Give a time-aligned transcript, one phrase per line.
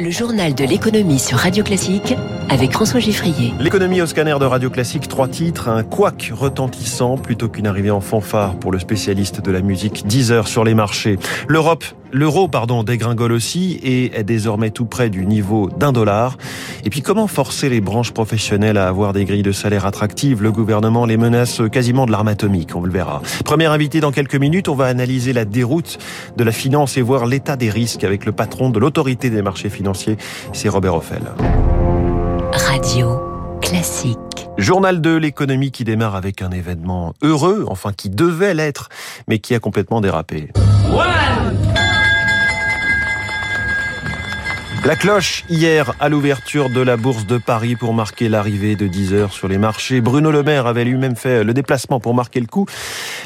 [0.00, 2.14] Le journal de l'économie sur Radio Classique
[2.48, 3.52] avec François Giffrier.
[3.60, 8.00] L'économie au scanner de Radio Classique, trois titres, un couac retentissant plutôt qu'une arrivée en
[8.00, 11.18] fanfare pour le spécialiste de la musique 10 heures sur les marchés.
[11.48, 16.36] L'Europe L'euro, pardon, dégringole aussi et est désormais tout près du niveau d'un dollar.
[16.84, 20.42] Et puis comment forcer les branches professionnelles à avoir des grilles de salaire attractives?
[20.42, 23.22] Le gouvernement les menace quasiment de l'arme atomique, on le verra.
[23.44, 25.98] Premier invité dans quelques minutes, on va analyser la déroute
[26.36, 29.70] de la finance et voir l'état des risques avec le patron de l'autorité des marchés
[29.70, 30.16] financiers,
[30.52, 31.22] c'est Robert Offel.
[32.52, 33.20] Radio
[33.62, 34.16] classique.
[34.58, 38.88] Journal de l'économie qui démarre avec un événement heureux, enfin qui devait l'être,
[39.28, 40.48] mais qui a complètement dérapé.
[44.82, 49.12] La cloche hier à l'ouverture de la bourse de Paris pour marquer l'arrivée de 10
[49.12, 50.00] heures sur les marchés.
[50.00, 52.64] Bruno Le Maire avait lui-même fait le déplacement pour marquer le coup.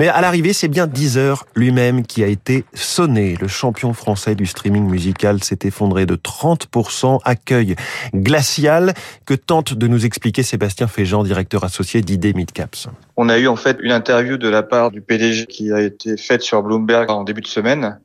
[0.00, 3.36] Mais à l'arrivée, c'est bien 10 heures lui-même qui a été sonné.
[3.40, 7.20] Le champion français du streaming musical s'est effondré de 30%.
[7.24, 7.76] Accueil
[8.12, 8.92] glacial
[9.24, 12.88] que tente de nous expliquer Sébastien Féjean, directeur associé d'ID Midcaps?
[13.16, 16.16] On a eu en fait une interview de la part du PDG qui a été
[16.16, 18.00] faite sur Bloomberg en début de semaine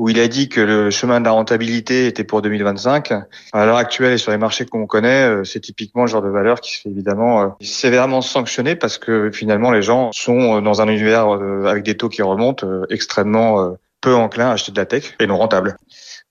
[0.00, 3.12] où il a dit que le chemin de la rentabilité était pour 2025.
[3.52, 6.30] À l'heure actuelle et sur les marchés qu'on connaît, euh, c'est typiquement le genre de
[6.30, 10.60] valeur qui se fait évidemment euh, sévèrement sanctionner parce que finalement les gens sont euh,
[10.62, 11.28] dans un univers
[11.66, 15.36] avec des taux qui remontent extrêmement peu enclins à acheter de la tech et non
[15.36, 15.76] rentable.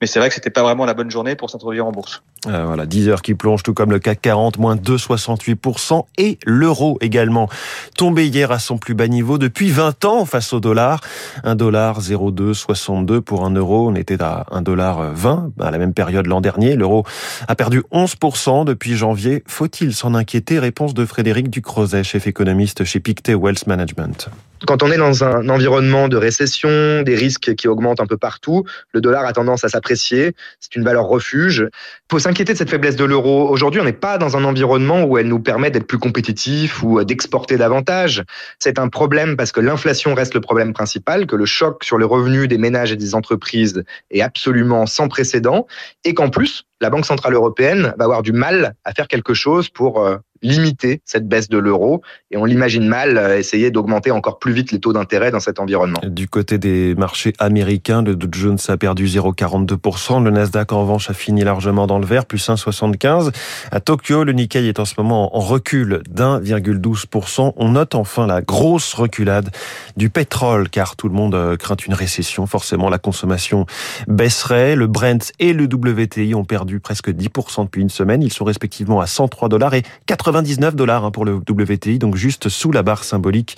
[0.00, 2.22] Mais c'est vrai que c'était pas vraiment la bonne journée pour s'introduire en bourse.
[2.46, 6.98] Euh, voilà, 10 heures qui plonge, tout comme le CAC 40, moins 2,68%, et l'euro
[7.00, 7.48] également,
[7.96, 11.00] tombé hier à son plus bas niveau depuis 20 ans face au dollar.
[11.42, 15.94] Un dollar 0,262 pour un euro, on était à 1 dollar 20 à la même
[15.94, 16.76] période l'an dernier.
[16.76, 17.04] L'euro
[17.48, 19.42] a perdu 11% depuis janvier.
[19.46, 20.60] Faut-il s'en inquiéter?
[20.60, 24.30] Réponse de Frédéric Ducrozet, chef économiste chez Pictet Wealth Management.
[24.66, 28.64] Quand on est dans un environnement de récession, des risques qui augmentent un peu partout,
[28.92, 30.34] le dollar a tendance à s'apprécier.
[30.58, 31.68] C'est une valeur refuge.
[31.70, 33.48] Il faut s'inquiéter de cette faiblesse de l'euro.
[33.48, 37.02] Aujourd'hui, on n'est pas dans un environnement où elle nous permet d'être plus compétitif ou
[37.04, 38.24] d'exporter davantage.
[38.58, 42.04] C'est un problème parce que l'inflation reste le problème principal, que le choc sur les
[42.04, 45.66] revenus des ménages et des entreprises est absolument sans précédent
[46.04, 49.68] et qu'en plus, la Banque Centrale Européenne va avoir du mal à faire quelque chose
[49.68, 54.38] pour euh, limiter cette baisse de l'euro et on l'imagine mal euh, essayer d'augmenter encore
[54.38, 56.00] plus vite les taux d'intérêt dans cet environnement.
[56.04, 61.10] Du côté des marchés américains, le Dow Jones a perdu 0,42%, le Nasdaq en revanche
[61.10, 63.32] a fini largement dans le vert, plus 1,75.
[63.70, 67.52] À Tokyo, le Nikkei est en ce moment en recul d'1,12%.
[67.56, 69.50] On note enfin la grosse reculade
[69.96, 72.46] du pétrole car tout le monde euh, craint une récession.
[72.46, 73.66] Forcément, la consommation
[74.06, 74.76] baisserait.
[74.76, 78.22] Le Brent et le WTI ont perdu presque 10% depuis une semaine.
[78.22, 82.16] Ils sont respectivement à 103 dollars et 80 99 dollars hein, pour le WTI, donc
[82.16, 83.56] juste sous la barre symbolique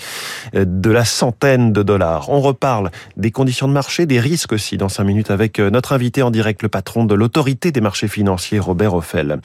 [0.54, 2.28] euh, de la centaine de dollars.
[2.30, 5.92] On reparle des conditions de marché, des risques aussi dans cinq minutes avec euh, notre
[5.92, 9.40] invité en direct, le patron de l'autorité des marchés financiers, Robert Offel.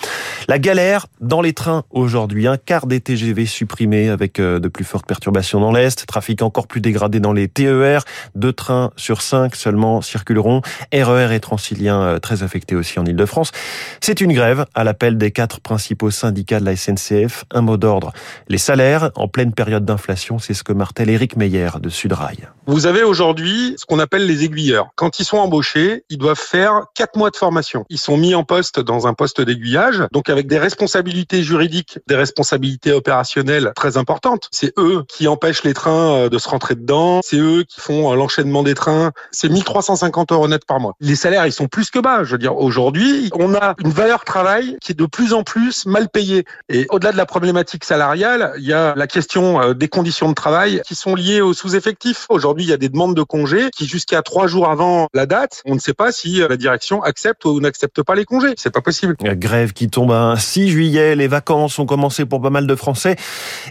[0.48, 4.86] La galère dans les trains aujourd'hui, un quart des TGV supprimés avec euh, de plus
[4.86, 8.04] fortes perturbations dans l'Est, trafic encore plus dégradé dans les TER,
[8.36, 10.62] deux trains sur cinq seulement circuleront,
[10.94, 13.52] RER e et Transilien très affectés aussi en Ile-de-France.
[14.00, 17.15] C'est une grève à l'appel des quatre principaux syndicats de la SNCF
[17.52, 18.12] un mot d'ordre.
[18.48, 22.50] Les salaires en pleine période d'inflation, c'est ce que martèle Eric Meyer de Sudrail.
[22.68, 24.88] Vous avez aujourd'hui ce qu'on appelle les aiguilleurs.
[24.96, 27.86] Quand ils sont embauchés, ils doivent faire quatre mois de formation.
[27.90, 32.16] Ils sont mis en poste dans un poste d'aiguillage, donc avec des responsabilités juridiques, des
[32.16, 34.50] responsabilités opérationnelles très importantes.
[34.52, 37.22] C'est eux qui empêchent les trains euh, de se rentrer dedans.
[37.24, 39.12] C'est eux qui font euh, l'enchaînement des trains.
[39.32, 40.94] C'est 1350 euros net par mois.
[41.00, 42.24] Les salaires, ils sont plus que bas.
[42.24, 45.86] Je veux dire, aujourd'hui, on a une valeur travail qui est de plus en plus
[45.86, 46.46] mal payée.
[46.70, 50.34] Et au-delà de la problématique salariale, il y a la question euh, des conditions de
[50.34, 52.26] travail qui sont liées aux sous-effectifs.
[52.30, 55.62] Aujourd'hui, il y a des demandes de congés qui, jusqu'à trois jours avant la date,
[55.66, 58.56] on ne sait pas si euh, la direction accepte ou n'accepte pas les congés.
[58.58, 59.16] C'est pas possible.
[59.22, 62.76] La grève qui tombe un 6 juillet, les vacances ont commencé pour pas mal de
[62.76, 63.18] Français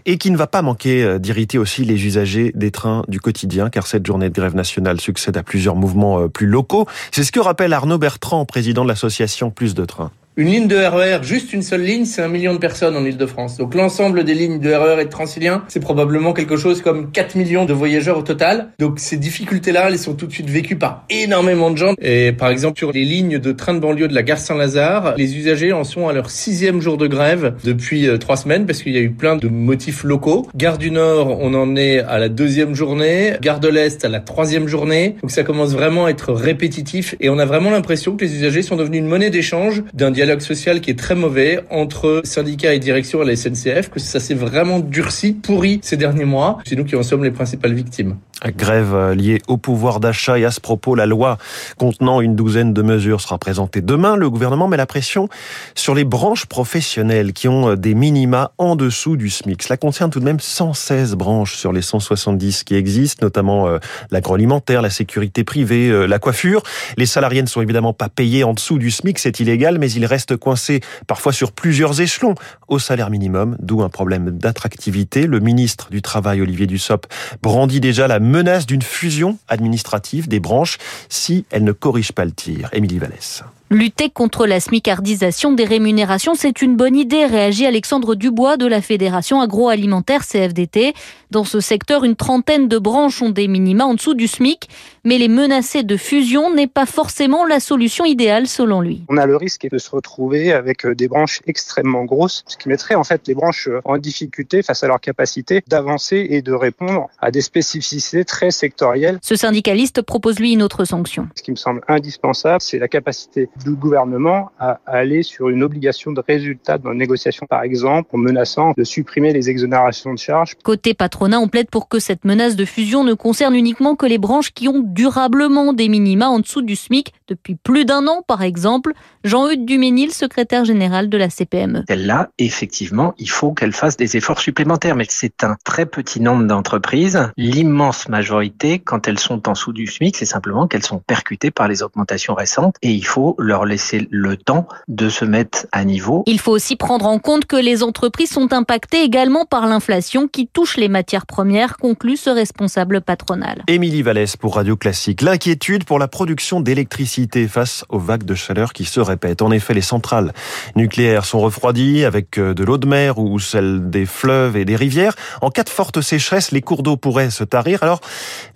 [0.06, 3.68] et qui ne va pas manquer euh, d'irriter aussi les usagers des trains du quotidien,
[3.68, 6.86] car cette journée de grève nationale succède à plusieurs mouvements plus locaux.
[7.10, 10.12] C'est ce que rappelle Arnaud Bertrand, président de l'association Plus de Trains.
[10.36, 13.04] Une ligne de RER, e juste une seule ligne, c'est un million de personnes en
[13.04, 13.56] Ile-de-France.
[13.56, 17.12] Donc l'ensemble des lignes de RER e et de Transilien, c'est probablement quelque chose comme
[17.12, 18.70] 4 millions de voyageurs au total.
[18.80, 21.94] Donc ces difficultés-là, elles sont tout de suite vécues par énormément de gens.
[22.02, 25.36] Et par exemple, sur les lignes de train de banlieue de la gare Saint-Lazare, les
[25.36, 28.92] usagers en sont à leur sixième jour de grève depuis euh, trois semaines parce qu'il
[28.92, 30.48] y a eu plein de motifs locaux.
[30.56, 33.34] Gare du Nord, on en est à la deuxième journée.
[33.40, 35.14] Gare de l'Est à la troisième journée.
[35.22, 38.62] Donc ça commence vraiment à être répétitif et on a vraiment l'impression que les usagers
[38.62, 42.72] sont devenus une monnaie d'échange d'un dialogue dialogue social qui est très mauvais entre syndicats
[42.72, 46.60] et direction à la SNCF, que ça s'est vraiment durci, pourri ces derniers mois.
[46.64, 48.16] C'est nous qui en sommes les principales victimes.
[48.44, 51.38] Grève liée au pouvoir d'achat et à ce propos, la loi
[51.78, 54.16] contenant une douzaine de mesures sera présentée demain.
[54.16, 55.28] Le gouvernement met la pression
[55.74, 59.62] sur les branches professionnelles qui ont des minima en dessous du SMIC.
[59.62, 63.78] Cela concerne tout de même 116 branches sur les 170 qui existent, notamment euh,
[64.10, 66.62] l'agroalimentaire, la sécurité privée, euh, la coiffure.
[66.98, 70.04] Les salariés ne sont évidemment pas payés en dessous du SMIC, c'est illégal, mais ils
[70.04, 72.34] restent coincés parfois sur plusieurs échelons
[72.68, 75.26] au salaire minimum, d'où un problème d'attractivité.
[75.26, 77.08] Le ministre du Travail, Olivier Dussopt,
[77.42, 80.78] brandit déjà la menace d'une fusion administrative des branches
[81.08, 82.68] si elle ne corrige pas le tir.
[82.72, 83.44] Émilie Vallès.
[83.74, 88.80] Lutter contre la smicardisation des rémunérations, c'est une bonne idée, réagit Alexandre Dubois de la
[88.80, 90.94] Fédération agroalimentaire CFDT.
[91.32, 94.68] Dans ce secteur, une trentaine de branches ont des minima en dessous du SMIC,
[95.02, 99.02] mais les menacer de fusion n'est pas forcément la solution idéale selon lui.
[99.08, 102.68] On a le risque de se retrouver avec euh, des branches extrêmement grosses, ce qui
[102.68, 106.52] mettrait en fait les branches euh, en difficulté face à leur capacité d'avancer et de
[106.52, 109.18] répondre à des spécificités très sectorielles.
[109.20, 111.26] Ce syndicaliste propose lui une autre sanction.
[111.34, 116.12] Ce qui me semble indispensable, c'est la capacité du gouvernement à aller sur une obligation
[116.12, 120.54] de résultat dans la négociation, par exemple, en menaçant de supprimer les exonérations de charges.
[120.62, 124.18] Côté patronat, on plaide pour que cette menace de fusion ne concerne uniquement que les
[124.18, 128.42] branches qui ont durablement des minima en dessous du SMIC depuis plus d'un an, par
[128.42, 128.92] exemple.
[129.24, 131.84] Jean-Eudes Duménil, secrétaire général de la CPME.
[131.88, 136.44] Celle-là, effectivement, il faut qu'elle fasse des efforts supplémentaires, mais c'est un très petit nombre
[136.44, 137.30] d'entreprises.
[137.36, 141.68] L'immense majorité, quand elles sont en dessous du SMIC, c'est simplement qu'elles sont percutées par
[141.68, 146.22] les augmentations récentes et il faut leur laisser le temps de se mettre à niveau.
[146.26, 150.46] Il faut aussi prendre en compte que les entreprises sont impactées également par l'inflation qui
[150.46, 153.62] touche les matières premières, conclut ce responsable patronal.
[153.68, 155.22] Émilie Vallès pour Radio Classique.
[155.22, 157.13] L'inquiétude pour la production d'électricité
[157.48, 159.42] face aux vagues de chaleur qui se répètent.
[159.42, 160.32] En effet, les centrales
[160.76, 164.76] nucléaires sont refroidies avec euh, de l'eau de mer ou celle des fleuves et des
[164.76, 165.14] rivières.
[165.40, 167.82] En cas de forte sécheresse, les cours d'eau pourraient se tarir.
[167.82, 168.00] Alors,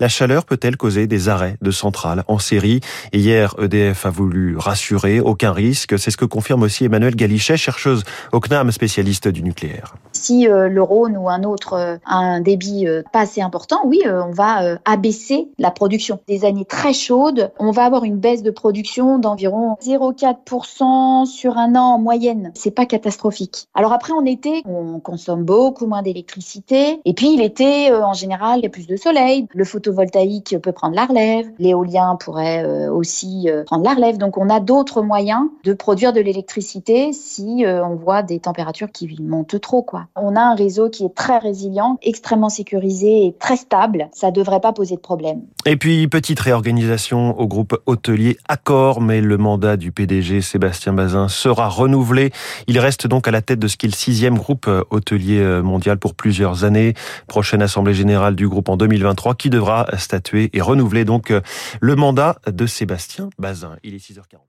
[0.00, 2.80] la chaleur peut-elle causer des arrêts de centrales en série?
[3.12, 5.98] Hier, EDF a voulu rassurer, aucun risque.
[5.98, 8.02] C'est ce que confirme aussi Emmanuel Galichet, chercheuse
[8.32, 9.94] au CNAM, spécialiste du nucléaire.
[10.12, 14.02] Si euh, le Rhône ou un autre euh, a un débit pas assez important, oui,
[14.06, 16.20] on va abaisser la production.
[16.26, 21.74] Des années très chaudes, on va avoir une baisse de production d'environ 0,4% sur un
[21.74, 22.52] an en moyenne.
[22.54, 23.68] C'est pas catastrophique.
[23.74, 27.00] Alors après, en été, on consomme beaucoup moins d'électricité.
[27.04, 29.46] Et puis l'été, en général, il y a plus de soleil.
[29.54, 31.46] Le photovoltaïque peut prendre la relève.
[31.58, 34.18] L'éolien pourrait aussi prendre la relève.
[34.18, 39.16] Donc on a d'autres moyens de produire de l'électricité si on voit des températures qui
[39.20, 39.82] montent trop.
[39.82, 40.06] Quoi.
[40.16, 44.08] On a un réseau qui est très résilient, extrêmement sécurisé et très stable.
[44.12, 45.42] Ça devrait pas poser de problème.
[45.66, 51.28] Et puis, petite réorganisation au groupe hôtelier Accor, mais le mandat du PDG Sébastien Bazin
[51.28, 52.30] sera renouvelé.
[52.66, 55.98] Il reste donc à la tête de ce qui est le sixième groupe hôtelier mondial
[55.98, 56.94] pour plusieurs années.
[57.26, 61.32] Prochaine assemblée générale du groupe en 2023 qui devra statuer et renouveler donc
[61.80, 63.76] le mandat de Sébastien Bazin.
[63.82, 64.47] Il est 6h40.